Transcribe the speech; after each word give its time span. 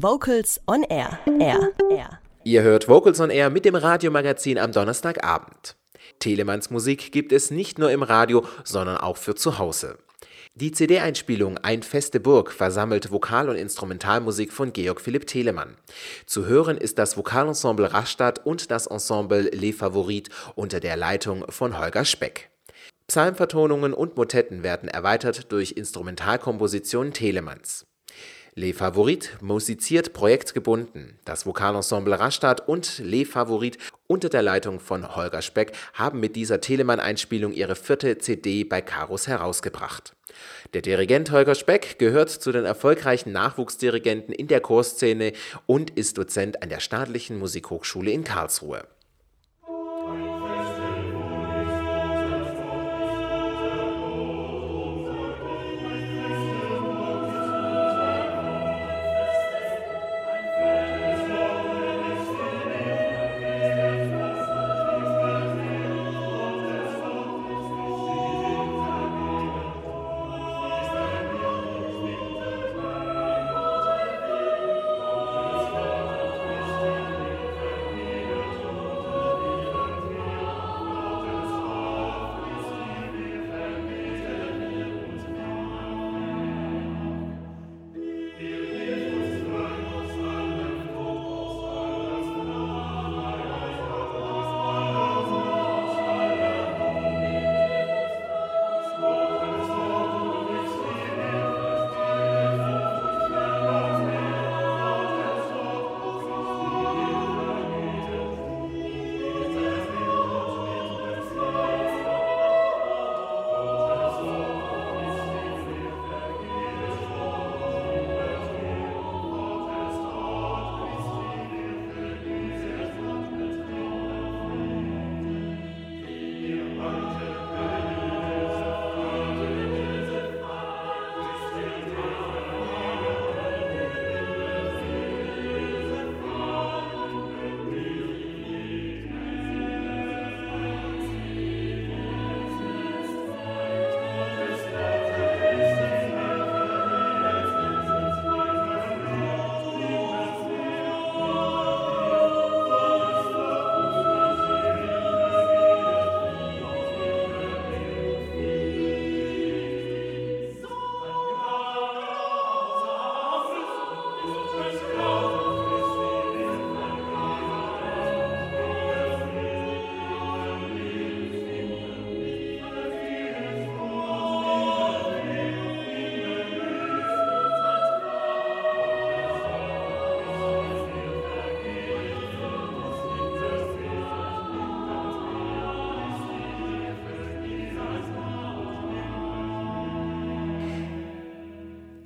Vocals 0.00 0.60
on 0.68 0.84
Air. 0.84 1.18
Air. 1.40 1.72
Air. 1.90 2.20
Ihr 2.44 2.62
hört 2.62 2.86
Vocals 2.86 3.18
on 3.18 3.30
Air 3.30 3.50
mit 3.50 3.64
dem 3.64 3.74
Radiomagazin 3.74 4.56
am 4.56 4.70
Donnerstagabend. 4.70 5.74
Telemanns 6.20 6.70
Musik 6.70 7.10
gibt 7.10 7.32
es 7.32 7.50
nicht 7.50 7.80
nur 7.80 7.90
im 7.90 8.04
Radio, 8.04 8.44
sondern 8.62 8.98
auch 8.98 9.16
für 9.16 9.34
zu 9.34 9.58
Hause. 9.58 9.98
Die 10.54 10.70
CD-Einspielung 10.70 11.58
Ein 11.58 11.82
feste 11.82 12.20
Burg 12.20 12.52
versammelt 12.52 13.10
Vokal- 13.10 13.48
und 13.48 13.56
Instrumentalmusik 13.56 14.52
von 14.52 14.72
Georg 14.72 15.00
Philipp 15.00 15.26
Telemann. 15.26 15.76
Zu 16.26 16.46
hören 16.46 16.78
ist 16.78 17.00
das 17.00 17.16
Vokalensemble 17.16 17.92
Rastatt 17.92 18.46
und 18.46 18.70
das 18.70 18.86
Ensemble 18.86 19.50
Les 19.52 19.74
Favorites 19.74 20.32
unter 20.54 20.78
der 20.78 20.96
Leitung 20.96 21.44
von 21.48 21.76
Holger 21.76 22.04
Speck. 22.04 22.50
Psalmvertonungen 23.08 23.94
und 23.94 24.16
Motetten 24.16 24.62
werden 24.62 24.88
erweitert 24.88 25.50
durch 25.50 25.72
Instrumentalkompositionen 25.72 27.12
Telemanns. 27.12 27.84
Les 28.58 28.72
Favorites 28.72 29.30
musiziert 29.40 30.12
projektgebunden. 30.12 31.16
Das 31.24 31.46
Vokalensemble 31.46 32.18
Rastatt 32.18 32.66
und 32.66 32.98
Les 32.98 33.24
Favorites 33.24 33.78
unter 34.08 34.28
der 34.28 34.42
Leitung 34.42 34.80
von 34.80 35.14
Holger 35.14 35.42
Speck 35.42 35.76
haben 35.94 36.18
mit 36.18 36.34
dieser 36.34 36.60
Telemann-Einspielung 36.60 37.52
ihre 37.52 37.76
vierte 37.76 38.18
CD 38.18 38.64
bei 38.64 38.80
Karus 38.80 39.28
herausgebracht. 39.28 40.16
Der 40.74 40.82
Dirigent 40.82 41.30
Holger 41.30 41.54
Speck 41.54 42.00
gehört 42.00 42.30
zu 42.30 42.50
den 42.50 42.64
erfolgreichen 42.64 43.30
Nachwuchsdirigenten 43.30 44.34
in 44.34 44.48
der 44.48 44.60
Chorszene 44.60 45.34
und 45.66 45.90
ist 45.90 46.18
Dozent 46.18 46.60
an 46.60 46.68
der 46.68 46.80
Staatlichen 46.80 47.38
Musikhochschule 47.38 48.10
in 48.10 48.24
Karlsruhe. 48.24 48.88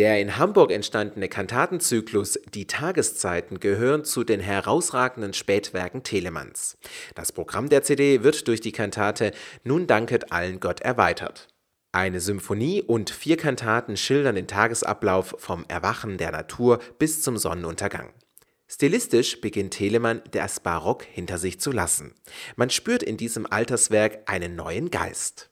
Der 0.00 0.18
in 0.18 0.38
Hamburg 0.38 0.72
entstandene 0.72 1.28
Kantatenzyklus 1.28 2.38
Die 2.54 2.66
Tageszeiten 2.66 3.60
gehören 3.60 4.02
zu 4.02 4.24
den 4.24 4.40
herausragenden 4.40 5.34
Spätwerken 5.34 6.04
Telemanns. 6.04 6.78
Das 7.14 7.32
Programm 7.32 7.68
der 7.68 7.82
CD 7.82 8.22
wird 8.22 8.48
durch 8.48 8.62
die 8.62 8.72
Kantate 8.72 9.32
Nun 9.62 9.86
danket 9.86 10.32
allen 10.32 10.58
Gott 10.58 10.80
erweitert. 10.80 11.48
Eine 11.92 12.20
Symphonie 12.20 12.80
und 12.80 13.10
vier 13.10 13.36
Kantaten 13.36 13.98
schildern 13.98 14.36
den 14.36 14.46
Tagesablauf 14.46 15.34
vom 15.36 15.66
Erwachen 15.68 16.16
der 16.16 16.32
Natur 16.32 16.78
bis 16.98 17.20
zum 17.20 17.36
Sonnenuntergang. 17.36 18.14
Stilistisch 18.68 19.42
beginnt 19.42 19.74
Telemann 19.74 20.22
das 20.30 20.60
Barock 20.60 21.04
hinter 21.04 21.36
sich 21.36 21.60
zu 21.60 21.72
lassen. 21.72 22.14
Man 22.56 22.70
spürt 22.70 23.02
in 23.02 23.18
diesem 23.18 23.44
Alterswerk 23.44 24.20
einen 24.24 24.56
neuen 24.56 24.90
Geist. 24.90 25.50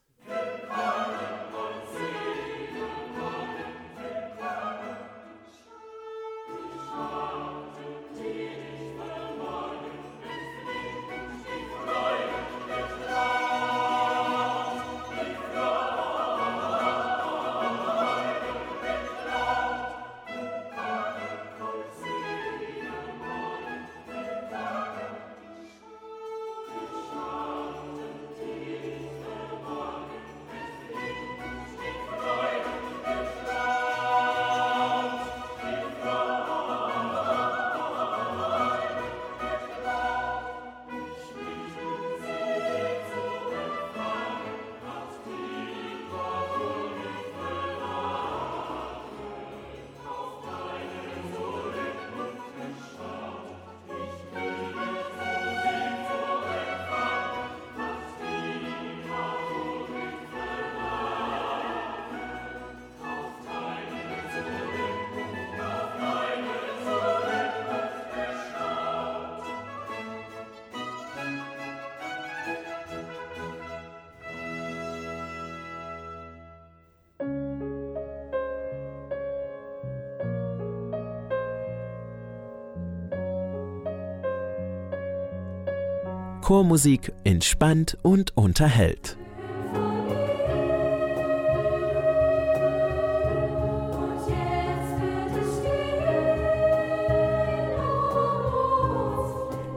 Chormusik 86.49 87.13
entspannt 87.25 87.99
und 88.01 88.35
unterhält. 88.35 89.19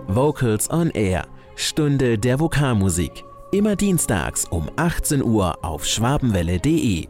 Vocals 0.07 0.71
on 0.71 0.91
Air, 0.91 1.27
Stunde 1.55 2.17
der 2.17 2.39
Vokalmusik. 2.39 3.25
Immer 3.51 3.75
dienstags 3.75 4.45
um 4.45 4.69
18 4.77 5.21
Uhr 5.21 5.65
auf 5.65 5.85
schwabenwelle.de. 5.85 7.09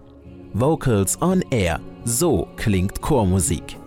Vocals 0.53 1.21
on 1.21 1.43
Air, 1.51 1.79
so 2.03 2.47
klingt 2.55 2.99
Chormusik. 2.99 3.80